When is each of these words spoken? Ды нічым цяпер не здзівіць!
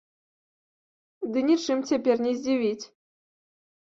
Ды 1.35 1.43
нічым 1.49 1.83
цяпер 1.91 2.15
не 2.27 2.33
здзівіць! 2.37 2.85